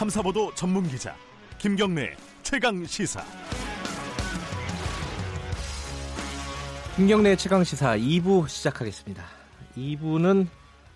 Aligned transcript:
탐사보도 0.00 0.54
전문 0.54 0.88
기자 0.88 1.14
김경래 1.58 2.16
최강 2.42 2.86
시사. 2.86 3.22
김경래 6.96 7.36
최강 7.36 7.62
시사 7.64 7.98
2부 7.98 8.48
시작하겠습니다. 8.48 9.22
2부는 9.76 10.46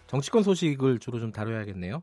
정치권 0.06 0.42
소식을 0.42 1.00
주로 1.00 1.20
좀 1.20 1.32
다뤄야겠네요. 1.32 2.02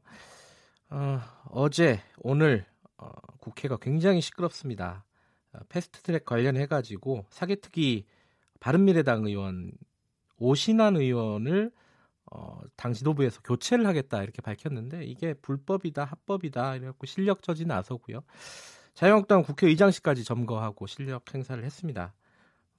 어, 0.91 1.69
제 1.71 2.03
오늘 2.19 2.67
어, 2.97 3.09
국회가 3.39 3.77
굉장히 3.77 4.21
시끄럽습니다. 4.21 5.04
어, 5.54 5.59
패스트트랙 5.70 6.23
관련해 6.23 6.68
가지고 6.68 7.25
사개특위 7.31 8.05
바른미래당 8.59 9.25
의원 9.25 9.71
오신환 10.38 10.97
의원을 10.97 11.71
어, 12.32 12.61
당 12.77 12.93
지도부에서 12.93 13.41
교체를 13.41 13.85
하겠다 13.85 14.23
이렇게 14.23 14.41
밝혔는데 14.41 15.03
이게 15.03 15.34
불법이다 15.34 16.05
합법이다 16.05 16.77
이래갖고 16.77 17.05
실력 17.05 17.44
저지 17.44 17.66
나서고요. 17.66 18.23
자유한국당 18.94 19.44
국회의장실까지 19.44 20.23
점거하고 20.23 20.88
실력 20.88 21.34
행사를 21.34 21.62
했습니다. 21.63 22.13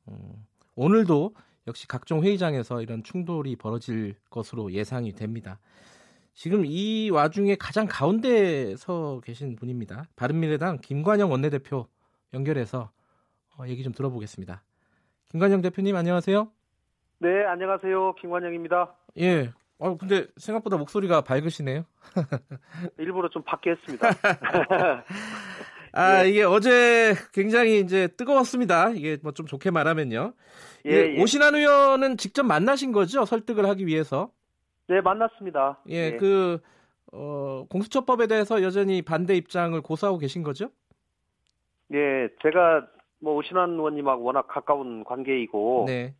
음, 0.09 0.47
오늘도 0.75 1.35
역시 1.67 1.87
각종 1.87 2.23
회의장에서 2.23 2.83
이런 2.83 3.03
충돌이 3.03 3.57
벌어질 3.57 4.17
것으로 4.31 4.73
예상이 4.73 5.13
됩니다. 5.13 5.59
지금 6.35 6.65
이 6.65 7.11
와중에 7.11 7.57
가장 7.57 7.87
가운데 7.87 8.75
서 8.77 9.21
계신 9.23 9.55
분입니다. 9.55 10.07
바른미래당 10.17 10.79
김관영 10.81 11.31
원내대표 11.31 11.87
연결해서 12.33 12.91
어, 13.59 13.65
얘기 13.69 13.83
좀 13.83 13.93
들어보겠습니다. 13.93 14.63
김관영 15.31 15.61
대표님 15.61 15.95
안녕하세요. 15.95 16.51
네, 17.19 17.45
안녕하세요. 17.45 18.15
김관영입니다. 18.15 19.02
예. 19.19 19.53
어, 19.79 19.97
근데 19.97 20.27
생각보다 20.37 20.77
목소리가 20.77 21.23
밝으시네요. 21.23 21.85
일부러 22.99 23.29
좀 23.29 23.43
밖에 23.43 23.71
했습니다. 23.71 24.09
아, 25.93 26.25
예. 26.25 26.31
이게 26.31 26.43
어제 26.45 27.15
굉장히 27.33 27.81
이제 27.81 28.09
뜨거웠습니다. 28.17 28.91
이게 28.91 29.19
뭐 29.23 29.33
좀 29.33 29.47
좋게 29.47 29.71
말하면요. 29.71 30.33
예, 30.87 30.91
예. 31.17 31.21
오신환 31.23 31.55
의원은 31.55 32.17
직접 32.17 32.45
만나신 32.45 32.93
거죠? 32.93 33.25
설득을 33.25 33.67
하기 33.69 33.87
위해서. 33.87 34.31
네, 34.89 35.01
만났습니다. 35.01 35.79
예, 35.89 36.13
네. 36.13 36.17
그, 36.17 36.61
어, 37.13 37.67
공수처법에 37.69 38.27
대해서 38.27 38.63
여전히 38.63 39.03
반대 39.03 39.35
입장을 39.37 39.81
고수하고 39.83 40.19
계신 40.19 40.43
거죠? 40.43 40.71
예, 41.93 42.29
제가 42.43 42.87
뭐 43.21 43.35
오신환 43.37 43.71
의원님하고 43.73 44.23
워낙 44.25 44.47
가까운 44.49 45.05
관계이고, 45.05 45.85
네. 45.87 46.15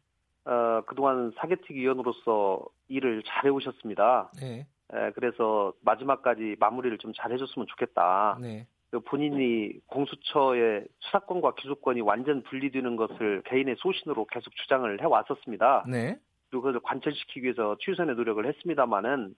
어, 0.45 0.83
그동안 0.87 1.33
사개특위 1.37 1.81
위원으로서 1.81 2.65
일을 2.89 3.23
잘 3.25 3.45
해오셨습니다. 3.47 4.31
네. 4.41 4.67
에, 4.93 5.11
그래서 5.13 5.73
마지막까지 5.83 6.57
마무리를 6.59 6.99
좀 6.99 7.13
잘 7.15 7.33
해줬으면 7.33 7.67
좋겠다. 7.69 8.39
네. 8.41 8.67
그 8.91 9.01
본인이 9.01 9.73
공수처의 9.87 10.85
수사권과 10.99 11.55
기소권이 11.55 12.03
완전 12.03 12.43
분리되는 12.43 12.97
것을 12.97 13.43
개인의 13.47 13.77
소신으로 13.79 14.27
계속 14.27 14.55
주장을 14.57 15.01
해왔었습니다. 15.01 15.85
네. 15.89 16.19
그리고 16.51 16.63
그것을 16.65 16.81
관철시키기 16.81 17.45
위해서 17.45 17.77
최선의 17.81 18.17
노력을 18.17 18.45
했습니다마는 18.45 19.35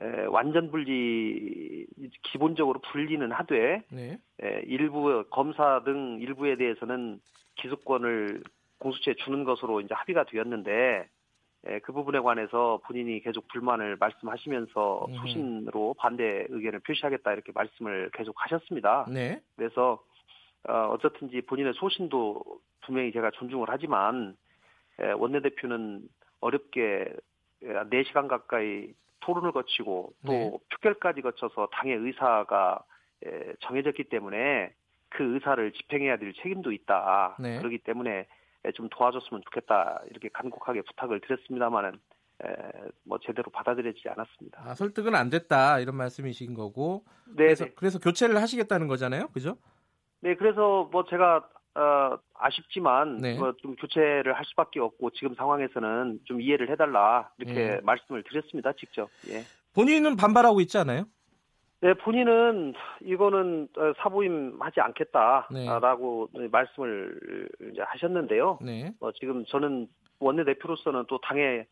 에, 0.00 0.24
완전 0.26 0.70
분리 0.70 1.86
기본적으로 2.22 2.80
분리는 2.92 3.30
하되 3.30 3.82
네. 3.90 4.18
에, 4.42 4.62
일부 4.66 5.24
검사 5.30 5.82
등 5.84 6.18
일부에 6.20 6.56
대해서는 6.56 7.20
기소권을 7.56 8.42
공수처에 8.78 9.14
주는 9.14 9.44
것으로 9.44 9.80
이제 9.80 9.94
합의가 9.94 10.24
되었는데 10.24 11.08
에, 11.66 11.78
그 11.80 11.92
부분에 11.92 12.20
관해서 12.20 12.80
본인이 12.84 13.20
계속 13.20 13.48
불만을 13.48 13.96
말씀하시면서 13.98 15.06
음. 15.08 15.14
소신으로 15.14 15.94
반대 15.98 16.46
의견을 16.48 16.80
표시하겠다 16.80 17.32
이렇게 17.32 17.52
말씀을 17.52 18.10
계속 18.14 18.34
하셨습니다. 18.38 19.06
네. 19.12 19.40
그래서 19.56 20.02
어, 20.68 20.72
어쨌든지 20.92 21.40
본인의 21.42 21.74
소신도 21.74 22.42
분명히 22.82 23.12
제가 23.12 23.30
존중을 23.32 23.66
하지만 23.68 24.36
에, 25.00 25.12
원내대표는 25.12 26.02
어렵게 26.40 27.12
4시간 27.62 28.28
가까이 28.28 28.92
토론을 29.20 29.52
거치고 29.52 30.12
또 30.26 30.32
네. 30.32 30.52
표결까지 30.70 31.22
거쳐서 31.22 31.68
당의 31.72 31.96
의사가 31.96 32.84
정해졌기 33.60 34.04
때문에 34.04 34.72
그 35.08 35.34
의사를 35.34 35.72
집행해야 35.72 36.18
될 36.18 36.32
책임도 36.34 36.70
있다. 36.70 37.36
네. 37.40 37.58
그렇기 37.58 37.78
때문에 37.78 38.26
좀 38.74 38.88
도와줬으면 38.90 39.42
좋겠다 39.44 40.02
이렇게 40.10 40.28
간곡하게 40.32 40.82
부탁을 40.82 41.20
드렸습니다만은 41.20 41.98
뭐 43.04 43.18
제대로 43.24 43.50
받아들여지지 43.50 44.08
않았습니다. 44.10 44.62
아, 44.64 44.74
설득은 44.74 45.14
안 45.14 45.28
됐다 45.30 45.80
이런 45.80 45.96
말씀이신 45.96 46.54
거고. 46.54 47.04
네. 47.26 47.44
그래서, 47.44 47.66
그래서 47.74 47.98
교체를 47.98 48.40
하시겠다는 48.40 48.86
거잖아요, 48.86 49.28
그죠? 49.28 49.56
네, 50.20 50.34
그래서 50.36 50.88
뭐 50.92 51.04
제가 51.04 51.48
어, 51.74 52.18
아쉽지만 52.34 53.18
네. 53.18 53.38
뭐 53.38 53.52
좀 53.58 53.76
교체를 53.76 54.32
할 54.36 54.44
수밖에 54.46 54.80
없고 54.80 55.10
지금 55.10 55.34
상황에서는 55.34 56.20
좀 56.24 56.40
이해를 56.40 56.70
해달라 56.70 57.30
이렇게 57.38 57.60
예. 57.60 57.80
말씀을 57.82 58.22
드렸습니다 58.24 58.72
직접. 58.72 59.08
예. 59.30 59.42
본인은 59.74 60.16
반발하고 60.16 60.60
있지 60.60 60.76
않아요? 60.78 61.04
네, 61.80 61.94
본인은 61.94 62.74
이거는 63.02 63.68
어, 63.76 63.92
사보임하지 63.98 64.80
않겠다라고 64.80 66.28
네. 66.34 66.48
말씀을 66.50 67.48
이제 67.72 67.82
하셨는데요. 67.82 68.58
네. 68.62 68.92
어, 69.00 69.12
지금 69.12 69.44
저는 69.46 69.88
원내 70.18 70.44
대표로서는 70.44 71.04
또 71.08 71.18
당의 71.20 71.66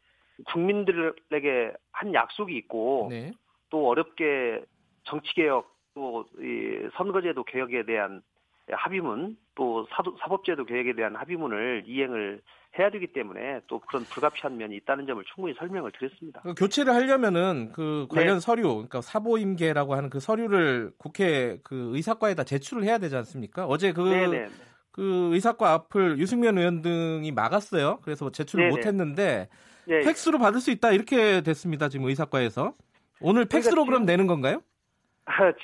국민들에게 0.52 1.72
한 1.92 2.14
약속이 2.14 2.56
있고 2.56 3.08
네. 3.10 3.32
또 3.70 3.88
어렵게 3.88 4.64
정치 5.04 5.34
개혁 5.34 5.76
또 5.94 6.24
이 6.38 6.88
선거제도 6.94 7.42
개혁에 7.42 7.84
대한 7.84 8.22
합의문 8.70 9.36
또 9.54 9.86
사도, 9.90 10.16
사법제도 10.18 10.64
개혁에 10.64 10.92
대한 10.92 11.16
합의문을 11.16 11.84
이행을 11.86 12.42
해야 12.78 12.90
되기 12.90 13.06
때문에 13.08 13.60
또 13.66 13.80
그런 13.80 14.04
불가피한 14.04 14.56
면이 14.56 14.76
있다는 14.76 15.06
점을 15.06 15.22
충분히 15.34 15.54
설명을 15.54 15.92
드렸습니다. 15.92 16.40
그 16.42 16.54
교체를 16.54 16.94
하려면은 16.94 17.72
그 17.72 18.06
관련 18.10 18.34
네. 18.34 18.40
서류, 18.40 18.74
그러니까 18.74 19.00
사보임계라고 19.00 19.94
하는 19.94 20.10
그 20.10 20.20
서류를 20.20 20.92
국회 20.98 21.58
그 21.62 21.90
의사과에다 21.94 22.44
제출을 22.44 22.84
해야 22.84 22.98
되지 22.98 23.16
않습니까? 23.16 23.66
어제 23.66 23.92
그, 23.92 24.02
네네. 24.02 24.28
네. 24.28 24.46
그 24.92 25.30
의사과 25.32 25.72
앞을 25.72 26.18
유승면 26.18 26.58
의원 26.58 26.82
등이 26.82 27.32
막았어요. 27.32 28.00
그래서 28.02 28.30
제출을 28.30 28.70
못 28.70 28.86
했는데 28.86 29.48
네. 29.86 30.00
팩스로 30.00 30.38
받을 30.38 30.60
수 30.60 30.70
있다 30.70 30.92
이렇게 30.92 31.42
됐습니다. 31.42 31.88
지금 31.88 32.06
의사과에서. 32.06 32.74
오늘 33.20 33.46
그러니까 33.46 33.56
팩스로 33.56 33.84
그러니까 33.84 33.90
그럼 33.90 34.06
내는 34.06 34.26
건가요? 34.26 34.62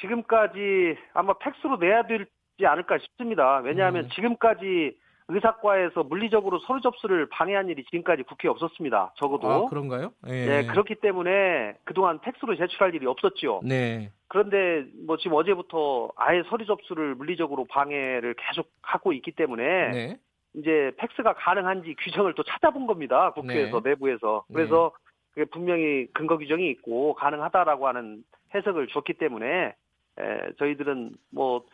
지금까지 0.01 0.97
아마 1.15 1.35
팩스로 1.39 1.77
내야 1.77 2.07
될 2.07 2.27
있지 2.63 2.67
않을까 2.67 2.99
싶습니다. 2.99 3.59
왜냐하면 3.59 4.05
음. 4.05 4.09
지금까지 4.15 4.97
의사과에서 5.29 6.03
물리적으로 6.05 6.59
서류 6.61 6.81
접수를 6.81 7.27
방해한 7.29 7.69
일이 7.69 7.85
지금까지 7.85 8.23
국회에 8.25 8.51
없었습니다. 8.51 9.15
적어도. 9.17 9.49
아, 9.49 9.67
그런가요? 9.69 10.13
예. 10.27 10.47
네, 10.47 10.67
그렇기 10.67 10.97
때문에 10.97 11.75
그동안 11.85 12.21
팩스로 12.21 12.57
제출할 12.57 12.95
일이 12.95 13.07
없었지요. 13.07 13.61
네. 13.65 14.11
그런데 14.29 14.85
뭐 15.07 15.17
지금 15.17 15.37
어제부터 15.37 16.11
아예 16.17 16.43
서류 16.49 16.67
접수를 16.67 17.15
물리적으로 17.15 17.67
방해를 17.67 18.35
계속 18.35 18.71
하고 18.83 19.13
있기 19.13 19.33
때문에 19.33 19.91
네. 19.91 20.19
이제 20.55 20.93
팩스가 20.99 21.35
가능한지 21.35 21.95
규정을 22.01 22.35
또 22.35 22.43
찾아본 22.43 22.87
겁니다. 22.87 23.31
국회에서 23.33 23.81
네. 23.81 23.91
내부에서. 23.91 24.45
그래서 24.53 24.93
그게 25.31 25.45
분명히 25.47 26.07
근거 26.13 26.37
규정이 26.37 26.69
있고 26.71 27.15
가능하다라고 27.15 27.89
하는 27.89 28.23
해석을 28.55 28.89
줬기 28.89 29.15
때문에 29.15 29.75
에, 30.19 30.53
저희들은 30.59 31.13
뭐 31.31 31.65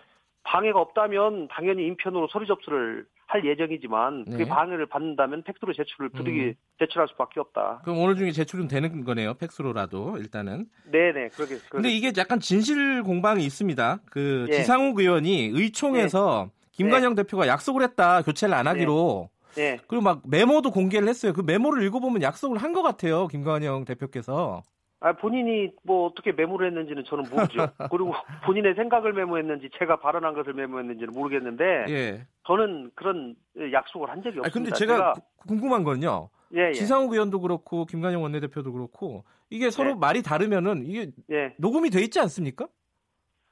방해가 0.45 0.81
없다면 0.81 1.49
당연히 1.49 1.87
인편으로 1.87 2.29
서류 2.29 2.47
접수를 2.47 3.05
할 3.29 3.45
예정이지만 3.45 4.25
그 4.25 4.31
네. 4.31 4.37
그 4.39 4.47
방해를 4.47 4.87
받는다면 4.87 5.43
팩스로 5.45 5.75
제출을 5.75 6.09
부득이 6.09 6.41
음. 6.41 6.55
제출할 6.79 7.09
수밖에 7.09 7.41
없다. 7.41 7.83
그럼 7.85 7.99
오늘 7.99 8.17
중에 8.17 8.33
제출은 8.33 8.69
되는 8.69 9.05
거네요. 9.05 9.35
팩스로라도 9.35 10.17
일단은. 10.17 10.67
네네 10.91 11.29
그렇게. 11.37 11.59
근데 11.71 11.91
이게 11.91 12.11
약간 12.17 12.41
진실 12.41 13.03
공방이 13.03 13.45
있습니다. 13.45 14.01
그 14.11 14.47
예. 14.49 14.55
지상욱 14.55 14.99
의원이 14.99 15.51
의총에서 15.53 16.49
네. 16.51 16.69
김관영 16.73 17.15
네. 17.15 17.23
대표가 17.23 17.47
약속을 17.47 17.83
했다 17.83 18.23
교체를 18.23 18.55
안 18.55 18.67
하기로. 18.67 19.29
네. 19.57 19.73
네. 19.73 19.79
그리고 19.89 20.03
막 20.03 20.23
메모도 20.27 20.71
공개를 20.71 21.07
했어요. 21.09 21.33
그 21.35 21.43
메모를 21.43 21.83
읽어보면 21.85 22.23
약속을 22.23 22.59
한 22.59 22.73
것 22.73 22.83
같아요. 22.83 23.27
김관영 23.27 23.85
대표께서. 23.85 24.63
아, 25.01 25.13
본인이 25.13 25.71
뭐 25.85 26.07
어떻게 26.07 26.33
메모를 26.33 26.69
했는지는 26.69 27.05
저는 27.05 27.25
모르죠. 27.31 27.69
그리고 27.91 28.15
본인의 28.45 28.75
생각을 28.75 29.13
메모했는지 29.13 29.71
제가 29.79 30.01
발언한 30.01 30.35
것을 30.35 30.55
메모했는지는 30.55 31.13
모르겠는데 31.13 31.85
예. 31.89 32.27
저는 32.47 32.91
그런 32.95 33.37
약속을 33.73 34.11
한 34.11 34.23
적이 34.23 34.41
없습니다. 34.41 34.49
아 34.49 34.51
근데 34.51 34.71
제가, 34.73 34.95
제가... 34.95 35.15
궁금한 35.47 35.85
건요. 35.85 36.31
예, 36.55 36.69
예. 36.69 36.73
지상욱 36.73 37.13
의원도 37.13 37.41
그렇고 37.41 37.85
김관영 37.85 38.23
원내대표도 38.23 38.73
그렇고 38.73 39.25
이게 39.51 39.71
서로 39.71 39.91
예. 39.91 39.95
말이 39.95 40.23
다르면은 40.23 40.85
이게 40.87 41.11
예. 41.31 41.55
녹음이 41.59 41.91
돼 41.91 42.01
있지 42.03 42.19
않습니까? 42.19 42.67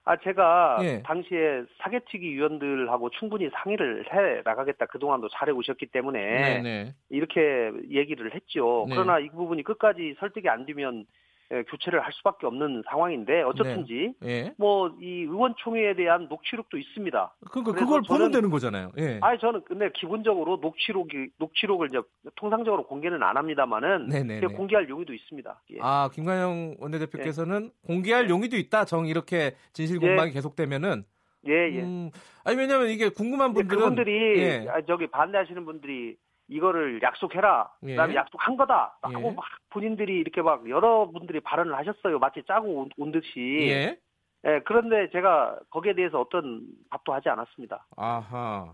아 0.04 0.16
제가 0.16 0.78
예. 0.82 1.02
당시에 1.02 1.64
사개특위 1.78 2.34
위원들하고 2.34 3.10
충분히 3.10 3.50
상의를 3.52 4.04
해 4.04 4.42
나가겠다 4.44 4.86
그동안도 4.86 5.28
잘해 5.28 5.52
오셨기 5.52 5.86
때문에 5.86 6.20
네네. 6.20 6.62
네. 6.62 6.94
이렇게 7.10 7.70
얘기를 7.90 8.34
했죠. 8.34 8.86
네. 8.88 8.94
그러나 8.94 9.18
이 9.18 9.28
부분이 9.28 9.62
끝까지 9.62 10.14
설득이 10.18 10.48
안 10.48 10.64
되면 10.64 11.06
예, 11.52 11.62
교체를 11.62 12.00
할 12.00 12.12
수밖에 12.12 12.46
없는 12.46 12.82
상황인데 12.88 13.42
어쨌든지 13.42 14.14
네. 14.20 14.28
예. 14.28 14.54
뭐이 14.58 15.22
의원총회에 15.22 15.94
대한 15.94 16.26
녹취록도 16.28 16.76
있습니다. 16.76 17.34
그러니까 17.50 17.72
그걸 17.72 18.02
보면 18.02 18.32
되는 18.32 18.50
거잖아요. 18.50 18.90
예. 18.98 19.20
아니 19.22 19.38
저는 19.38 19.62
근데 19.64 19.90
기본적으로 19.94 20.56
녹취록이 20.56 21.28
녹취록을 21.38 21.88
이제 21.88 22.00
통상적으로 22.34 22.86
공개는 22.86 23.22
안 23.22 23.36
합니다만은 23.36 24.08
공개할 24.56 24.88
용의도 24.88 25.14
있습니다. 25.14 25.62
예. 25.74 25.78
아 25.80 26.10
김관영 26.12 26.76
원내대표께서는 26.80 27.64
예. 27.66 27.86
공개할 27.86 28.28
용의도 28.28 28.56
있다. 28.56 28.84
정 28.84 29.06
이렇게 29.06 29.54
진실 29.72 30.00
공방이 30.00 30.30
예. 30.30 30.34
계속되면은 30.34 31.04
예, 31.48 31.52
예. 31.52 31.82
음, 31.82 32.10
아니 32.44 32.56
왜냐면 32.56 32.88
이게 32.88 33.08
궁금한 33.08 33.52
분들은 33.54 33.78
그분들이 33.78 34.42
예. 34.42 34.66
아, 34.68 34.80
저기 34.86 35.06
반대하시는 35.06 35.64
분들이 35.64 36.16
이거를 36.48 37.00
약속해라. 37.02 37.70
예. 37.84 37.90
그다음에 37.92 38.14
약속한 38.14 38.56
거다. 38.56 38.98
하고 39.02 39.30
예. 39.30 39.32
막 39.32 39.44
본인들이 39.70 40.18
이렇게 40.18 40.42
막 40.42 40.68
여러분들이 40.68 41.40
발언을 41.40 41.76
하셨어요. 41.76 42.18
마치 42.18 42.42
짜고 42.46 42.82
온, 42.82 42.88
온 42.96 43.12
듯이. 43.12 43.28
예. 43.68 43.98
예. 44.46 44.60
그런데 44.64 45.10
제가 45.12 45.58
거기에 45.70 45.94
대해서 45.94 46.20
어떤 46.20 46.62
답도 46.90 47.12
하지 47.12 47.28
않았습니다. 47.28 47.86
아하. 47.96 48.72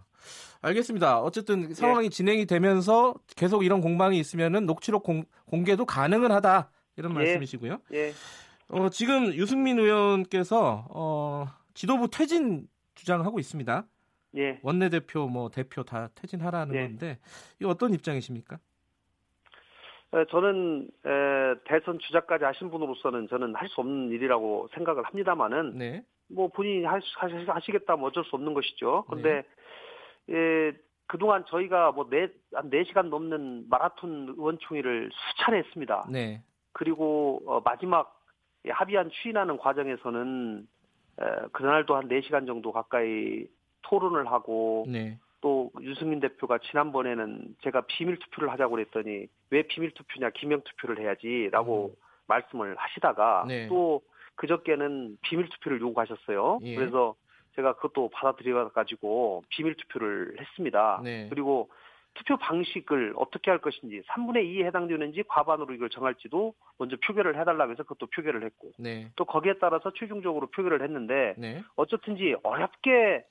알겠습니다. 0.61 1.21
어쨌든 1.21 1.71
예. 1.71 1.75
상황이 1.75 2.11
진행이 2.11 2.47
되면서 2.47 3.15
계속 3.37 3.65
이런 3.65 3.81
공방이 3.81 4.19
있으면은 4.19 4.67
녹취록 4.67 5.03
공, 5.03 5.25
공개도 5.47 5.87
가능은 5.87 6.31
하다. 6.31 6.71
이런 6.97 7.13
예. 7.13 7.15
말씀이시고요. 7.17 7.79
예. 7.95 8.13
어, 8.69 8.89
지금 8.91 9.33
유승민 9.35 9.79
의원께서 9.79 10.87
어, 10.91 11.47
지도부 11.75 12.09
퇴진 12.09 12.67
주장을 12.95 13.25
하고 13.25 13.39
있습니다. 13.39 13.85
예. 14.37 14.59
원내대표 14.63 15.29
뭐 15.29 15.49
대표 15.51 15.83
다 15.83 16.09
퇴진하라는 16.15 16.75
예. 16.75 16.81
건데 16.83 17.19
이 17.61 17.65
어떤 17.65 17.93
입장이십니까? 17.95 18.59
저는 20.31 20.91
대선 21.65 21.99
주자까지 21.99 22.45
하신 22.45 22.71
분으로서는 22.71 23.29
저는 23.29 23.55
할 23.55 23.69
수 23.69 23.81
없는 23.81 24.11
일이라고 24.11 24.69
생각을 24.75 25.05
합니다만은 25.05 25.79
네. 25.79 26.05
뭐 26.29 26.49
본인이 26.49 26.85
하시겠다 26.85 27.97
면 27.97 28.05
어쩔 28.05 28.23
수 28.25 28.37
없는 28.37 28.53
것이죠. 28.53 29.05
그런데 29.09 29.43
네. 30.27 30.35
예, 30.37 30.73
그동안 31.07 31.45
저희가 31.47 31.93
뭐 31.93 32.07
네, 32.11 32.29
한 32.53 32.69
4시간 32.71 33.09
넘는 33.09 33.69
마라톤 33.71 34.35
의원총회를 34.37 35.11
수차례 35.13 35.59
했습니다. 35.59 36.07
네. 36.11 36.43
그리고 36.73 37.41
어, 37.47 37.61
마지막 37.65 38.21
합의안 38.69 39.11
추인하는 39.11 39.57
과정에서는 39.57 40.67
에, 41.21 41.25
그날도 41.53 41.97
한 41.97 42.09
4시간 42.09 42.47
정도 42.47 42.71
가까이 42.73 43.47
토론을 43.83 44.31
하고 44.31 44.85
네. 44.89 45.19
또 45.41 45.71
유승민 45.81 46.21
대표가 46.21 46.59
지난번에는 46.59 47.57
제가 47.63 47.83
비밀 47.83 48.19
투표를 48.19 48.51
하자고 48.53 48.77
그랬더니 48.77 49.27
왜 49.51 49.63
비밀 49.63 49.91
투표냐 49.93 50.31
기명 50.31 50.63
투표를 50.63 51.01
해야지라고 51.01 51.87
음. 51.87 52.03
말씀을 52.27 52.77
하시다가 52.77 53.45
네. 53.49 53.69
또 53.69 54.03
그저께는 54.37 55.19
비밀 55.23 55.49
투표를 55.49 55.81
요구하셨어요. 55.81 56.61
예. 56.63 56.75
그래서 56.77 57.15
제가 57.57 57.75
그것도 57.75 58.11
받아들여 58.11 58.71
가지고 58.71 59.43
비밀 59.49 59.75
투표를 59.75 60.37
했습니다. 60.41 61.01
네. 61.05 61.27
그리고 61.29 61.71
투표 62.15 62.37
방식을 62.37 63.15
어떻게 63.17 63.51
할 63.51 63.59
것인지 63.59 64.03
3분의 64.03 64.45
2에 64.45 64.67
해당되는지 64.67 65.25
과반으로 65.29 65.75
이걸 65.75 65.89
정할지도 65.89 66.55
먼저 66.79 66.97
표결을 67.05 67.39
해달라고 67.41 67.73
해서 67.73 67.83
그것도 67.85 68.07
표결을 68.15 68.45
했고 68.45 68.73
네. 68.79 69.11
또 69.17 69.25
거기에 69.25 69.55
따라서 69.61 69.93
최종적으로 69.95 70.49
표결을 70.49 70.83
했는데 70.83 71.35
네. 71.39 71.63
어쨌든지 71.77 72.37
어렵게 72.43 73.25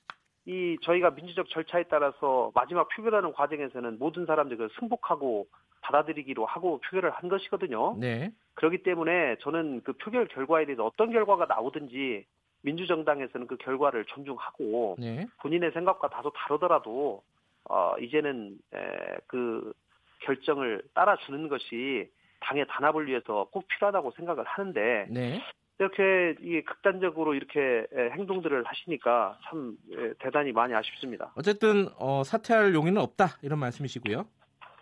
이 0.44 0.76
저희가 0.82 1.10
민주적 1.10 1.48
절차에 1.50 1.84
따라서 1.84 2.50
마지막 2.54 2.88
표결하는 2.88 3.32
과정에서는 3.32 3.98
모든 3.98 4.26
사람들을 4.26 4.70
승복하고 4.78 5.46
받아들이기로 5.82 6.46
하고 6.46 6.80
표결을 6.80 7.10
한 7.10 7.28
것이거든요. 7.28 7.96
네. 7.98 8.32
그렇기 8.54 8.82
때문에 8.82 9.36
저는 9.40 9.82
그 9.84 9.92
표결 9.94 10.28
결과에 10.28 10.64
대해서 10.64 10.84
어떤 10.84 11.10
결과가 11.12 11.46
나오든지 11.46 12.24
민주정당에서는 12.62 13.46
그 13.46 13.56
결과를 13.56 14.04
존중하고 14.06 14.96
네. 14.98 15.26
본인의 15.40 15.72
생각과 15.72 16.08
다소 16.08 16.30
다르더라도 16.30 17.22
어 17.68 17.94
이제는 18.00 18.58
에, 18.74 18.78
그 19.26 19.72
결정을 20.20 20.82
따라주는 20.94 21.48
것이 21.48 22.08
당의 22.40 22.66
단합을 22.68 23.06
위해서 23.06 23.48
꼭 23.50 23.66
필요하다고 23.68 24.12
생각을 24.12 24.44
하는데 24.44 25.06
네. 25.10 25.40
이렇게 25.82 26.36
이 26.40 26.62
극단적으로 26.62 27.34
이렇게 27.34 27.86
행동들을 28.16 28.62
하시니까 28.64 29.36
참 29.44 29.76
대단히 30.20 30.52
많이 30.52 30.72
아쉽습니다. 30.74 31.32
어쨌든 31.34 31.88
어, 31.98 32.22
사퇴할 32.24 32.72
용의는 32.72 33.02
없다 33.02 33.38
이런 33.42 33.58
말씀이시고요. 33.58 34.24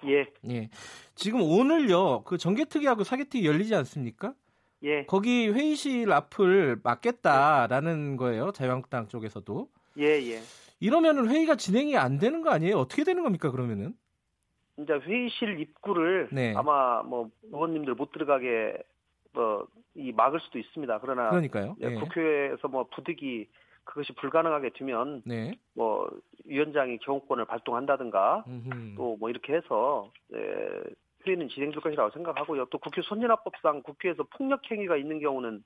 예. 0.07 0.27
예. 0.51 0.71
지금 1.15 1.41
오늘요 1.41 2.23
그 2.25 2.37
정개특위하고 2.37 3.05
사개특위 3.05 3.47
열리지 3.47 3.75
않습니까? 3.77 4.35
예. 4.83 5.07
거기 5.07 5.49
회의실 5.49 6.13
앞을 6.13 6.81
막겠다라는 6.83 8.17
거예요 8.19 8.53
자유한국당 8.53 9.09
쪽에서도. 9.09 9.69
예 9.99 10.05
예. 10.05 10.41
이러면은 10.81 11.29
회의가 11.31 11.57
진행이 11.57 11.97
안 11.97 12.19
되는 12.19 12.43
거 12.43 12.51
아니에요? 12.51 12.77
어떻게 12.77 13.05
되는 13.05 13.23
겁니까 13.23 13.51
그러면은? 13.51 13.95
이제 14.79 14.95
회의실 14.95 15.61
입구를 15.61 16.29
네. 16.33 16.55
아마 16.57 17.03
뭐 17.03 17.31
의원님들 17.53 17.95
못 17.95 18.13
들어가게 18.13 18.77
뭐이 19.33 20.13
막을 20.13 20.41
수도 20.41 20.59
있습니다. 20.59 20.99
그러나 21.01 21.31
그러니까요. 21.31 21.77
예, 21.81 21.89
네. 21.89 21.95
국회에서 21.95 22.69
뭐 22.69 22.85
부득이 22.95 23.49
그것이 23.85 24.13
불가능하게 24.15 24.71
되면 24.71 25.23
네. 25.25 25.59
뭐 25.75 26.11
위원장이 26.45 26.99
경호권을 26.99 27.45
발동한다든가 27.47 28.45
또 28.97 29.17
뭐 29.19 29.31
이렇게 29.31 29.55
해서 29.55 30.11
예, 30.35 30.83
회의는 31.27 31.49
진행될 31.49 31.81
것이라고 31.81 32.11
생각하고요. 32.11 32.67
또 32.67 32.79
국회 32.79 33.03
선진화법상 33.03 33.83
국회에서 33.83 34.25
폭력 34.37 34.71
행위가 34.71 34.97
있는 34.97 35.19
경우는 35.19 35.63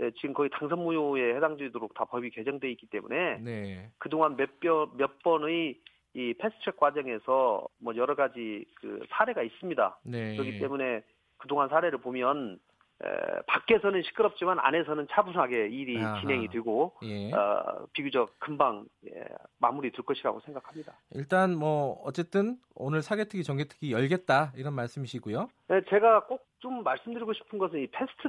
예, 0.00 0.10
지금 0.12 0.34
거의 0.34 0.50
당선 0.50 0.78
무효에 0.80 1.34
해당되도록 1.36 1.94
다 1.94 2.04
법이 2.04 2.30
개정돼 2.30 2.70
있기 2.72 2.86
때문에 2.86 3.38
네. 3.38 3.90
그동안 3.98 4.36
몇몇 4.36 4.90
몇 4.96 5.18
번의 5.22 5.78
이 6.14 6.34
패스트트랙 6.34 6.76
과정에서 6.76 7.66
뭐 7.78 7.96
여러 7.96 8.14
가지 8.14 8.64
그 8.76 9.04
사례가 9.10 9.42
있습니다. 9.42 10.00
네. 10.04 10.36
그렇기 10.36 10.58
때문에 10.58 11.02
그동안 11.36 11.68
사례를 11.68 11.98
보면 11.98 12.58
에, 13.04 13.08
밖에서는 13.46 14.02
시끄럽지만 14.02 14.58
안에서는 14.58 15.06
차분하게 15.10 15.68
일이 15.68 16.02
아하. 16.02 16.20
진행이 16.20 16.48
되고 16.48 16.94
예. 17.04 17.32
어, 17.32 17.86
비교적 17.92 18.38
금방 18.40 18.86
예, 19.06 19.24
마무리 19.58 19.90
될 19.92 20.04
것이라고 20.04 20.40
생각합니다. 20.40 20.94
일단 21.14 21.54
뭐 21.56 22.00
어쨌든 22.04 22.56
오늘 22.74 23.02
사개특위 23.02 23.44
정개특위 23.44 23.92
열겠다 23.92 24.52
이런 24.56 24.74
말씀이시고요. 24.74 25.48
네, 25.68 25.80
제가 25.88 26.26
꼭 26.26 26.48
좀 26.60 26.82
말씀드리고 26.82 27.32
싶은 27.34 27.58
것은 27.58 27.80
이 27.80 27.86
패스트 27.88 28.28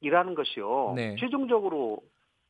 트랙이라는 0.00 0.34
것이요. 0.34 0.92
네. 0.96 1.16
최종적으로 1.16 1.98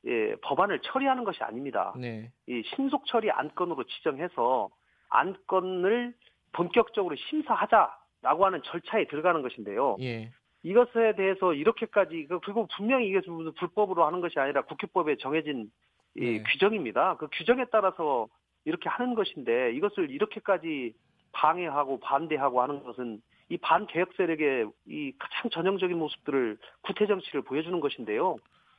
예, 0.06 0.34
법안을 0.42 0.80
처리하는 0.80 1.24
것이 1.24 1.42
아닙니다. 1.42 1.92
네. 1.96 2.32
이 2.48 2.62
신속 2.74 3.06
처리 3.06 3.30
안건으로 3.30 3.84
지정해서 3.84 4.68
안건을 5.10 6.14
본격적으로 6.52 7.14
심사하자라고 7.16 8.44
하는 8.46 8.62
절차에 8.64 9.06
들어가는 9.06 9.42
것인데요. 9.42 9.96
예. 10.00 10.30
이것에 10.62 11.14
대해서 11.16 11.54
이렇게까지 11.54 12.26
그, 12.28 12.40
그리고 12.40 12.68
분명히 12.76 13.08
이게 13.08 13.20
불법으로 13.58 14.06
하는 14.06 14.20
것이 14.20 14.38
아니라 14.38 14.62
국회법에 14.62 15.16
정해진 15.16 15.70
이 16.14 16.20
네. 16.20 16.42
규정입니다. 16.42 17.16
그 17.16 17.28
규정에 17.32 17.64
따라서 17.70 18.28
이렇게 18.64 18.88
하는 18.88 19.14
것인데 19.14 19.72
이것을 19.72 20.10
이렇게까지 20.10 20.94
방해하고 21.32 22.00
반대하고 22.00 22.60
하는 22.62 22.82
것은 22.84 23.22
이 23.48 23.56
반개혁 23.58 24.12
세력의 24.16 24.70
이 24.86 25.12
가장 25.18 25.50
전형적인 25.50 25.98
모습들을 25.98 26.58
구태 26.82 27.06
정치를 27.06 27.42
보여주는 27.42 27.78
것인데요. 27.80 28.36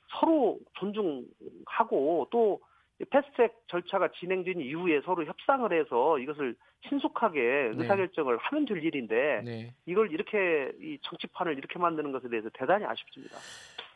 서로 0.09 0.59
존중하고 0.75 2.27
또 2.31 2.59
패스트트랙 3.09 3.67
절차가 3.67 4.09
진행된 4.19 4.61
이후에 4.61 5.01
서로 5.01 5.25
협상을 5.25 5.71
해서 5.73 6.19
이것을 6.19 6.55
신속하게 6.87 7.39
네. 7.39 7.71
의사결정을 7.75 8.37
하면 8.37 8.65
될 8.65 8.83
일인데 8.83 9.41
네. 9.43 9.75
이걸 9.85 10.11
이렇게 10.11 10.71
이 10.79 10.97
정치판을 11.01 11.57
이렇게 11.57 11.79
만드는 11.79 12.11
것에 12.11 12.29
대해서 12.29 12.49
대단히 12.53 12.85
아쉽습니다. 12.85 13.37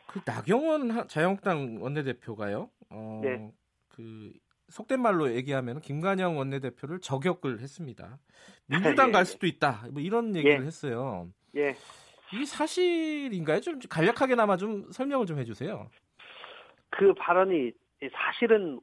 그 0.06 0.20
나경원 0.24 1.06
자유한국당 1.08 1.78
원내대표가요. 1.80 2.70
어, 2.90 3.20
네. 3.22 3.52
그 3.88 4.32
속된 4.68 5.00
말로 5.00 5.32
얘기하면 5.32 5.80
김관영 5.80 6.36
원내대표를 6.36 7.00
저격을 7.00 7.60
했습니다. 7.60 8.18
민주당 8.66 9.08
예, 9.08 9.12
갈 9.12 9.24
수도 9.24 9.46
있다. 9.46 9.86
뭐 9.92 10.02
이런 10.02 10.34
얘기를 10.34 10.60
예. 10.60 10.66
했어요. 10.66 11.28
예. 11.56 11.74
이게 12.32 12.44
사실인가요? 12.44 13.60
좀 13.60 13.78
간략하게나마 13.88 14.56
좀 14.56 14.90
설명을 14.92 15.26
좀 15.26 15.38
해주세요. 15.38 15.88
그 16.90 17.14
발언이 17.14 17.72
사실은 18.12 18.80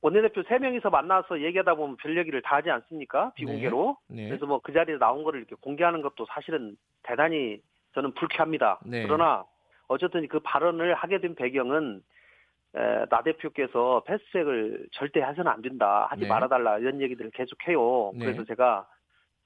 원내대표 0.00 0.42
3명이서 0.42 0.90
만나서 0.90 1.42
얘기하다 1.42 1.74
보면 1.74 1.96
별 1.96 2.16
얘기를 2.16 2.40
다 2.42 2.56
하지 2.56 2.70
않습니까? 2.70 3.32
비공개로. 3.34 3.96
네. 4.08 4.22
네. 4.22 4.28
그래서 4.28 4.46
뭐 4.46 4.60
그 4.60 4.72
자리에 4.72 4.96
나온 4.98 5.24
거를 5.24 5.40
이렇게 5.40 5.56
공개하는 5.60 6.02
것도 6.02 6.26
사실은 6.26 6.76
대단히 7.02 7.60
저는 7.94 8.12
불쾌합니다. 8.14 8.78
네. 8.84 9.02
그러나 9.04 9.44
어쨌든 9.88 10.26
그 10.28 10.38
발언을 10.40 10.94
하게 10.94 11.18
된 11.20 11.34
배경은 11.34 12.02
에, 12.76 13.06
나 13.08 13.22
대표께서 13.22 14.02
패스트랙을 14.06 14.86
절대 14.92 15.20
해서는 15.22 15.50
안 15.50 15.62
된다. 15.62 16.06
하지 16.10 16.22
네. 16.22 16.28
말아달라. 16.28 16.78
이런 16.78 17.00
얘기들을 17.00 17.30
계속해요. 17.32 18.12
네. 18.14 18.26
그래서 18.26 18.44
제가 18.44 18.86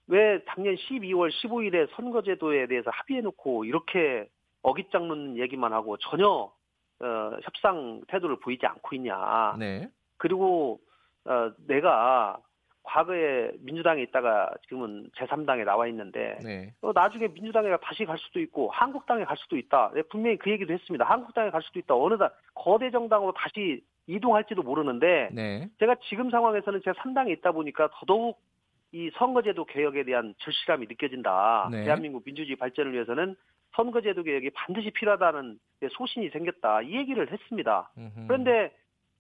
왜 0.08 0.42
작년 0.48 0.74
12월 0.74 1.30
15일에 1.30 1.88
선거제도에 1.94 2.66
대해서 2.66 2.90
합의해놓고 2.90 3.64
이렇게 3.64 4.28
어깃장 4.62 5.08
놓는 5.08 5.38
얘기만 5.38 5.72
하고 5.72 5.96
전혀 5.98 6.52
어, 7.02 7.36
협상 7.42 8.00
태도를 8.08 8.36
보이지 8.40 8.64
않고 8.64 8.94
있냐. 8.96 9.56
네. 9.58 9.88
그리고 10.16 10.80
어, 11.24 11.50
내가 11.66 12.38
과거에 12.84 13.50
민주당에 13.60 14.02
있다가 14.02 14.50
지금은 14.64 15.10
제3당에 15.16 15.64
나와 15.64 15.86
있는데 15.88 16.38
네. 16.42 16.74
어, 16.80 16.92
나중에 16.92 17.28
민주당에 17.28 17.76
다시 17.82 18.04
갈 18.04 18.18
수도 18.18 18.40
있고 18.40 18.70
한국당에 18.70 19.24
갈 19.24 19.36
수도 19.36 19.56
있다. 19.56 19.90
네, 19.94 20.02
분명히 20.02 20.36
그 20.36 20.50
얘기도 20.50 20.72
했습니다. 20.72 21.04
한국당에 21.04 21.50
갈 21.50 21.62
수도 21.62 21.78
있다. 21.78 21.94
어느 21.94 22.16
당 22.18 22.28
거대 22.54 22.90
정당으로 22.90 23.32
다시 23.32 23.82
이동할지도 24.06 24.62
모르는데 24.62 25.28
네. 25.32 25.68
제가 25.78 25.96
지금 26.08 26.30
상황에서는 26.30 26.80
제3당에 26.80 27.30
있다 27.38 27.52
보니까 27.52 27.88
더더욱 27.92 28.40
이 28.90 29.10
선거제도 29.14 29.64
개혁에 29.64 30.04
대한 30.04 30.34
절실함이 30.38 30.86
느껴진다. 30.86 31.68
네. 31.70 31.84
대한민국 31.84 32.22
민주주의 32.24 32.56
발전을 32.56 32.92
위해서는 32.92 33.36
선거제도 33.74 34.22
개혁이 34.22 34.50
반드시 34.50 34.90
필요하다는 34.90 35.58
소신이 35.90 36.30
생겼다. 36.30 36.82
이 36.82 36.96
얘기를 36.96 37.30
했습니다. 37.30 37.90
음흠. 37.96 38.26
그런데 38.26 38.74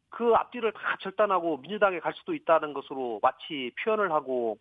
그 0.08 0.32
앞뒤를 0.34 0.72
다 0.72 0.96
절단하고 1.00 1.58
민주당에 1.58 1.98
갈 1.98 2.12
수도 2.14 2.34
있다는 2.34 2.74
것으로 2.74 3.18
마치 3.22 3.72
표현을 3.82 4.12
하고 4.12 4.58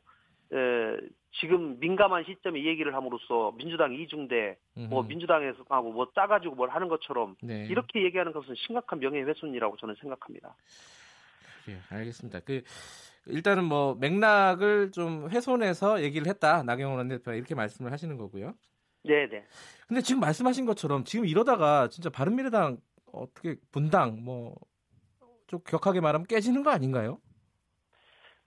에, 0.53 0.97
지금 1.39 1.79
민감한 1.79 2.23
시점에 2.25 2.59
이 2.59 2.67
얘기를 2.67 2.93
함으로써 2.93 3.53
민주당 3.57 3.93
이중대 3.93 4.57
뭐 4.89 5.03
민주당에서 5.03 5.63
하고 5.69 5.91
뭐 5.91 6.11
짜가지고 6.13 6.55
뭘 6.55 6.69
하는 6.69 6.89
것처럼 6.89 7.35
네. 7.41 7.65
이렇게 7.69 8.03
얘기하는 8.03 8.33
것은 8.33 8.55
심각한 8.55 8.99
명예훼손이라고 8.99 9.77
저는 9.77 9.95
생각합니다. 10.01 10.55
예, 11.69 11.77
알겠습니다. 11.95 12.41
그 12.41 12.63
일단은 13.27 13.65
뭐 13.65 13.95
맥락을 13.95 14.91
좀 14.91 15.29
훼손해서 15.29 16.01
얘기를 16.01 16.27
했다 16.27 16.63
나경원 16.63 16.97
원내대표가 16.97 17.35
이렇게 17.35 17.55
말씀을 17.55 17.91
하시는 17.91 18.17
거고요. 18.17 18.53
네, 19.03 19.27
네. 19.27 19.45
근데 19.87 20.01
지금 20.01 20.21
말씀하신 20.21 20.65
것처럼 20.65 21.03
지금 21.03 21.25
이러다가 21.25 21.87
진짜 21.89 22.09
바른미래당 22.09 22.77
어떻게 23.11 23.55
분당 23.71 24.23
뭐 24.23 24.55
좀 25.47 25.59
격하게 25.65 25.99
말하면 25.99 26.25
깨지는 26.27 26.63
거 26.63 26.69
아닌가요? 26.71 27.19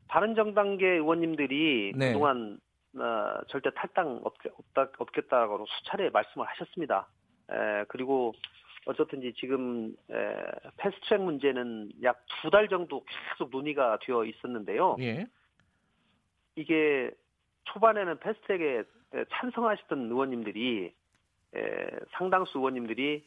바른정당계 0.08 0.86
의원님들이 0.86 1.92
네. 1.94 2.12
그동안 2.12 2.58
어, 2.96 3.40
절대 3.48 3.68
탈당 3.74 4.20
없겠다, 4.24 4.90
없겠다고 4.98 5.66
수차례 5.66 6.08
말씀을 6.08 6.46
하셨습니다. 6.48 7.06
에, 7.50 7.84
그리고 7.88 8.32
어쨌든지 8.86 9.34
지금 9.36 9.94
에, 10.10 10.14
패스트트랙 10.78 11.20
문제는 11.22 11.90
약 12.02 12.24
두 12.42 12.50
달 12.50 12.68
정도 12.68 13.04
계속 13.04 13.50
논의가 13.50 13.98
되어 14.02 14.24
있었는데요. 14.24 14.96
예. 15.00 15.26
이게 16.56 17.10
초반에는 17.64 18.18
패스트트랙에 18.20 18.84
찬성하셨던 19.30 20.10
의원님들이 20.10 20.92
에, 21.54 21.86
상당수 22.12 22.58
의원님들이 22.58 23.24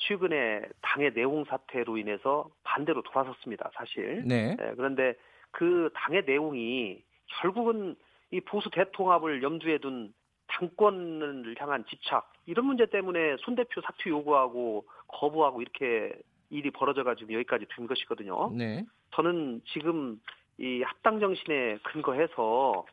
최근에 0.00 0.62
당의 0.82 1.14
내용 1.14 1.44
사태로 1.44 1.96
인해서 1.96 2.48
반대로 2.62 3.02
돌아섰습니다. 3.02 3.70
사실. 3.74 4.22
네. 4.26 4.56
에, 4.58 4.74
그런데 4.76 5.14
그 5.50 5.90
당의 5.94 6.24
내용이 6.26 7.02
결국은 7.40 7.96
이 8.30 8.40
보수 8.40 8.70
대통합을 8.70 9.42
염두에 9.42 9.78
둔 9.78 10.12
당권을 10.48 11.54
향한 11.58 11.84
집착 11.86 12.32
이런 12.46 12.66
문제 12.66 12.86
때문에 12.86 13.36
손 13.40 13.54
대표 13.54 13.80
사퇴 13.80 14.10
요구하고 14.10 14.86
거부하고 15.06 15.62
이렇게 15.62 16.12
일이 16.50 16.70
벌어져가지고 16.70 17.32
여기까지 17.34 17.66
된 17.74 17.86
것이거든요. 17.86 18.50
네. 18.54 18.84
저는 19.14 19.60
지금 19.66 20.20
이 20.58 20.82
합당 20.82 21.20
정신에 21.20 21.78
근거해서 21.82 22.84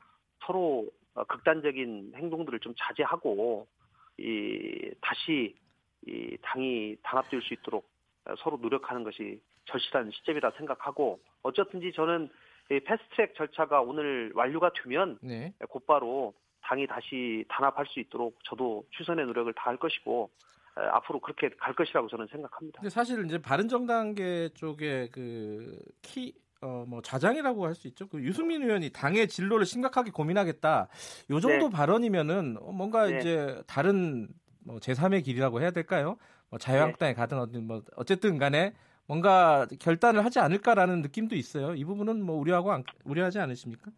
서로 0.45 0.87
극단적인 1.23 2.13
행동들을 2.15 2.59
좀 2.59 2.73
자제하고 2.77 3.67
이 4.17 4.91
다시 5.01 5.55
이 6.05 6.37
당이 6.41 6.97
단합될 7.03 7.41
수 7.41 7.53
있도록 7.53 7.89
서로 8.39 8.57
노력하는 8.57 9.03
것이 9.03 9.41
절실한 9.65 10.11
시점이라 10.11 10.51
생각하고 10.57 11.19
어쨌든지 11.43 11.91
저는 11.93 12.29
이 12.71 12.79
패스트트랙 12.79 13.35
절차가 13.35 13.81
오늘 13.81 14.31
완료가 14.35 14.71
되면 14.83 15.17
네. 15.21 15.53
곧바로 15.69 16.33
당이 16.61 16.87
다시 16.87 17.45
단합할 17.47 17.85
수 17.87 17.99
있도록 17.99 18.37
저도 18.43 18.85
최선의 18.97 19.25
노력을 19.27 19.51
다할 19.53 19.77
것이고 19.77 20.29
앞으로 20.75 21.19
그렇게 21.19 21.49
갈 21.57 21.73
것이라고 21.73 22.07
저는 22.07 22.27
생각합니다. 22.27 22.81
근데 22.81 22.89
사실 22.89 23.23
이제 23.25 23.39
바른 23.39 23.67
정당계 23.67 24.49
쪽에 24.55 25.09
그 25.09 25.79
키 26.01 26.33
어, 26.65 26.83
뭐 26.87 27.01
좌장이라고 27.01 27.65
할 27.67 27.75
수 27.75 27.87
있죠. 27.89 28.07
그 28.07 28.21
유승민 28.23 28.63
의원이 28.63 28.89
당의 28.91 29.27
진로를 29.27 29.65
심각하게 29.65 30.11
고민하겠다. 30.11 30.87
요 31.29 31.39
정도 31.39 31.67
네. 31.67 31.69
발언이면은 31.69 32.57
뭔가 32.73 33.05
네. 33.05 33.19
이제 33.19 33.61
다른 33.67 34.29
뭐 34.63 34.77
제3의 34.77 35.23
길이라고 35.23 35.61
해야 35.61 35.71
될까요? 35.71 36.17
뭐 36.49 36.57
자유한국당에 36.57 37.11
네. 37.11 37.15
가든 37.15 37.37
어든 37.37 37.67
뭐 37.67 37.83
어쨌든 37.97 38.37
간에 38.37 38.73
뭔가 39.07 39.67
결단을 39.79 40.25
하지 40.25 40.39
않을까라는 40.39 41.01
느낌도 41.01 41.35
있어요. 41.35 41.75
이 41.75 41.83
부분은 41.83 42.23
뭐 42.23 42.37
우려하고 42.37 42.71
안, 42.71 42.83
우려하지 43.03 43.39
않으십니까? 43.39 43.91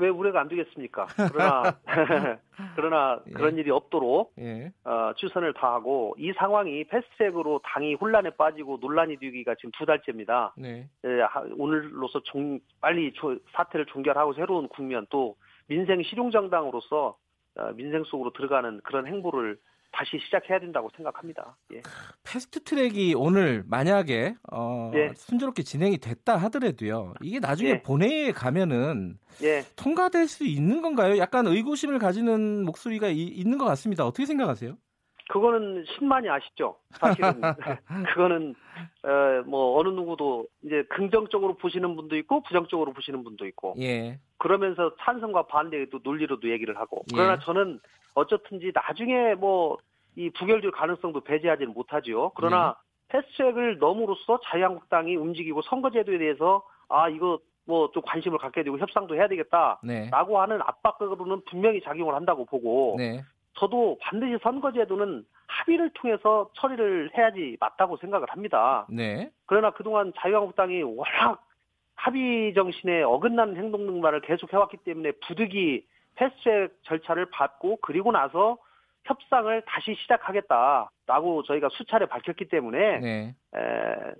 왜 0.00 0.08
우려가 0.08 0.40
안 0.40 0.48
되겠습니까? 0.48 1.06
그러나 1.30 1.78
그러나 2.74 3.20
예. 3.28 3.32
그런 3.32 3.56
일이 3.56 3.70
없도록 3.70 4.32
예. 4.38 4.72
어, 4.84 5.12
최선을 5.16 5.54
다하고 5.54 6.14
이 6.18 6.32
상황이 6.32 6.84
패스트트랙으로 6.84 7.60
당이 7.64 7.94
혼란에 7.94 8.30
빠지고 8.30 8.78
논란이 8.80 9.18
되기가 9.18 9.54
지금 9.56 9.70
두 9.76 9.86
달째입니다. 9.86 10.54
네. 10.56 10.88
예, 11.04 11.22
오늘로서 11.56 12.20
종, 12.24 12.60
빨리 12.80 13.12
조, 13.12 13.36
사태를 13.52 13.86
종결하고 13.86 14.34
새로운 14.34 14.68
국면 14.68 15.06
또 15.10 15.36
민생 15.66 16.02
실용정당으로서 16.02 17.16
어, 17.56 17.72
민생 17.74 18.04
속으로 18.04 18.32
들어가는 18.32 18.80
그런 18.82 19.06
행보를 19.06 19.58
다시 19.92 20.18
시작해야 20.18 20.58
된다고 20.60 20.88
생각합니다. 20.96 21.56
예. 21.74 21.82
패스트 22.24 22.62
트랙이 22.64 23.14
오늘 23.14 23.64
만약에 23.66 24.34
어, 24.52 24.90
예. 24.94 25.12
순조롭게 25.14 25.62
진행이 25.62 25.98
됐다 25.98 26.36
하더라도요. 26.36 27.14
이게 27.22 27.40
나중에 27.40 27.70
예. 27.70 27.82
본회의에 27.82 28.32
가면은 28.32 29.18
예. 29.42 29.62
통과될 29.76 30.28
수 30.28 30.46
있는 30.46 30.82
건가요? 30.82 31.18
약간 31.18 31.46
의구심을 31.46 31.98
가지는 31.98 32.64
목소리가 32.64 33.08
이, 33.08 33.22
있는 33.24 33.58
것 33.58 33.64
같습니다. 33.66 34.06
어떻게 34.06 34.26
생각하세요? 34.26 34.76
그거는 35.30 35.84
신만이 35.86 36.28
아시죠. 36.28 36.76
사실은 36.90 37.40
그거는 38.14 38.54
어, 39.04 39.42
뭐 39.46 39.78
어느 39.78 39.88
누구도 39.88 40.46
이제 40.64 40.82
긍정적으로 40.88 41.56
보시는 41.56 41.94
분도 41.94 42.16
있고 42.16 42.42
부정적으로 42.42 42.92
보시는 42.92 43.22
분도 43.22 43.46
있고. 43.46 43.74
예. 43.78 44.18
그러면서 44.38 44.92
찬성과 45.00 45.46
반대도 45.46 46.00
논리로도 46.02 46.50
얘기를 46.50 46.76
하고. 46.78 47.04
그러나 47.12 47.34
예. 47.34 47.38
저는 47.44 47.80
어쨌든지 48.14 48.72
나중에 48.74 49.34
뭐 49.34 49.78
이 50.16 50.30
부결될 50.30 50.72
가능성도 50.72 51.20
배제하지는 51.20 51.72
못하지요. 51.72 52.30
그러나 52.34 52.76
네. 53.08 53.20
패스트트랙을 53.20 53.78
넘으로써 53.78 54.40
자유한국당이 54.44 55.16
움직이고 55.16 55.62
선거제도에 55.62 56.18
대해서 56.18 56.62
아 56.88 57.08
이거 57.08 57.38
뭐 57.64 57.90
좀 57.92 58.02
관심을 58.04 58.38
갖게 58.38 58.62
되고 58.62 58.78
협상도 58.78 59.14
해야 59.14 59.28
되겠다라고 59.28 59.78
네. 59.86 60.10
하는 60.12 60.60
압박으로는 60.62 61.42
분명히 61.46 61.80
작용을 61.80 62.14
한다고 62.14 62.44
보고 62.44 62.96
네. 62.98 63.22
저도 63.54 63.98
반드시 64.00 64.38
선거제도는 64.42 65.24
합의를 65.46 65.90
통해서 65.94 66.50
처리를 66.54 67.10
해야지 67.16 67.56
맞다고 67.60 67.96
생각을 67.98 68.28
합니다. 68.30 68.86
네. 68.88 69.30
그러나 69.46 69.70
그동안 69.70 70.12
자유한국당이 70.16 70.82
워낙 70.82 71.42
합의 71.94 72.54
정신에 72.54 73.02
어긋나는 73.02 73.56
행동 73.56 73.86
등만을 73.86 74.22
계속 74.22 74.52
해왔기 74.52 74.78
때문에 74.78 75.12
부득이 75.26 75.84
패스트트랙 76.16 76.72
절차를 76.82 77.30
받고 77.30 77.78
그리고 77.82 78.12
나서 78.12 78.58
협상을 79.04 79.62
다시 79.66 79.94
시작하겠다라고 80.02 81.42
저희가 81.44 81.68
수차례 81.72 82.06
밝혔기 82.06 82.48
때문에 82.48 82.98
네. 82.98 83.36
에, 83.54 84.14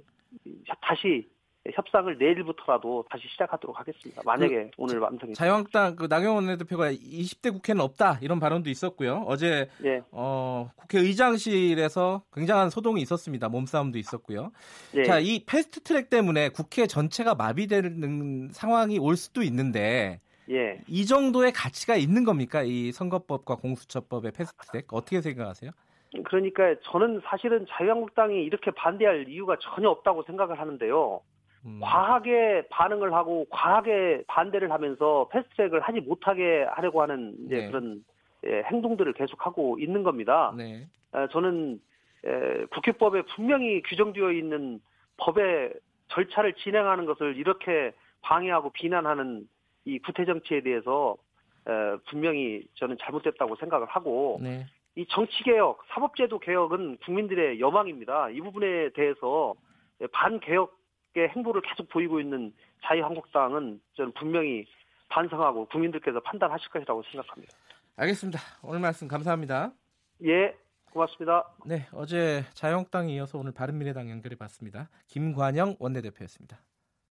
다시 0.80 1.28
협상을 1.75 2.16
내일부터라도 2.16 3.04
다시 3.11 3.28
시작하도록 3.28 3.78
하겠습니다. 3.78 4.23
만약에 4.25 4.64
그, 4.64 4.70
오늘 4.78 4.99
완성이 4.99 5.35
자유한국당 5.35 5.94
그 5.94 6.06
나경원 6.09 6.44
원내대표가 6.47 6.90
20대 6.90 7.52
국회는 7.52 7.82
없다 7.82 8.18
이런 8.23 8.40
발언도 8.40 8.70
있었고요. 8.70 9.25
어제 9.26 9.68
네. 9.78 10.00
어, 10.11 10.70
국회의장실에서 10.76 12.23
굉장한 12.32 12.70
소동이 12.70 13.02
있었습니다. 13.02 13.50
몸싸움도 13.50 13.99
있었고요. 13.99 14.52
네. 14.94 15.04
자, 15.04 15.18
이 15.18 15.44
패스트트랙 15.44 16.09
때문에 16.09 16.49
국회 16.49 16.87
전체가 16.87 17.35
마비되는 17.35 18.49
상황이 18.52 18.99
올 18.99 19.16
수도 19.16 19.42
있는데 19.42 20.20
예. 20.50 20.80
이 20.88 21.07
정도의 21.07 21.52
가치가 21.52 21.97
있는 21.97 22.25
겁니까? 22.25 22.62
이 22.62 22.92
선거법과 22.92 23.57
공수처법의 23.57 24.33
패스트트랙 24.33 24.92
어떻게 24.92 25.21
생각하세요? 25.21 25.71
그러니까 26.25 26.75
저는 26.90 27.21
사실은 27.25 27.66
자유한국당이 27.69 28.42
이렇게 28.42 28.73
반대할 28.73 29.28
이유가 29.28 29.57
전혀 29.61 29.88
없다고 29.88 30.25
생각을 30.25 30.59
하는데요. 30.59 31.21
음. 31.66 31.78
과하게 31.80 32.66
반응을 32.71 33.12
하고 33.12 33.47
과하게 33.50 34.25
반대를 34.26 34.73
하면서 34.73 35.28
패스트트랙을 35.30 35.80
하지 35.80 36.00
못하게 36.00 36.64
하려고 36.71 37.02
하는 37.02 37.35
이제 37.47 37.57
네. 37.57 37.66
그런 37.69 38.04
예, 38.47 38.62
행동들을 38.62 39.12
계속하고 39.12 39.78
있는 39.78 40.02
겁니다. 40.02 40.54
네. 40.57 40.87
에, 41.14 41.28
저는 41.30 41.80
에, 42.25 42.64
국회법에 42.66 43.23
분명히 43.37 43.83
규정되어 43.83 44.33
있는 44.33 44.80
법의 45.19 45.75
절차를 46.09 46.54
진행하는 46.54 47.04
것을 47.04 47.37
이렇게 47.37 47.92
방해하고 48.23 48.71
비난하는 48.71 49.47
이 49.85 49.99
구태 49.99 50.25
정치에 50.25 50.63
대해서 50.63 51.17
에, 51.67 51.97
분명히 52.09 52.67
저는 52.75 52.97
잘못됐다고 53.01 53.57
생각을 53.57 53.87
하고 53.87 54.39
네. 54.43 54.67
이 54.97 55.07
정치 55.09 55.43
개혁, 55.45 55.83
사법제도 55.89 56.39
개혁은 56.39 56.99
국민들의 57.05 57.61
여망입니다. 57.61 58.31
이 58.31 58.41
부분에 58.41 58.91
대해서 58.91 59.55
반 60.13 60.41
개혁의 60.41 61.29
행보를 61.31 61.63
계속 61.63 61.89
보이고 61.89 62.21
있는 62.21 62.53
자유한국당은 62.85 63.81
저는 63.95 64.13
분명히 64.13 64.67
반성하고 65.09 65.67
국민들께서 65.67 66.21
판단하실 66.21 66.71
것이라고 66.71 67.03
생각합니다. 67.03 67.57
알겠습니다. 67.97 68.41
오늘 68.63 68.81
말씀 68.81 69.07
감사합니다. 69.09 69.73
예, 70.25 70.57
고맙습니다. 70.93 71.49
네, 71.67 71.87
어제 71.93 72.43
자유한국당에 72.55 73.13
이어서 73.15 73.39
오늘 73.39 73.53
바른미래당 73.53 74.11
연결해 74.11 74.37
봤습니다. 74.37 74.89
김관영 75.07 75.77
원내대표였습니다. 75.79 76.59